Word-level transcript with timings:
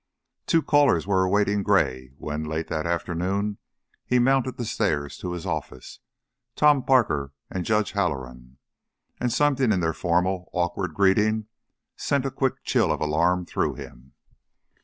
Two 0.47 0.63
callers 0.63 1.05
were 1.05 1.23
awaiting 1.25 1.61
Gray 1.61 2.07
when, 2.17 2.43
late 2.43 2.69
that 2.69 2.87
afternoon, 2.87 3.59
he 4.03 4.17
mounted 4.17 4.57
the 4.57 4.65
stairs 4.65 5.15
to 5.19 5.33
his 5.33 5.45
office 5.45 5.99
Tom 6.55 6.83
Parker 6.83 7.33
and 7.51 7.65
Judge 7.65 7.91
Halloran 7.91 8.57
and 9.19 9.31
something 9.31 9.71
in 9.71 9.79
their 9.79 9.93
formal, 9.93 10.49
awkward 10.53 10.95
greeting 10.95 11.45
sent 11.97 12.25
a 12.25 12.31
quick 12.31 12.63
chill 12.63 12.91
of 12.91 12.99
alarm 12.99 13.45
through 13.45 13.75
him. 13.75 14.13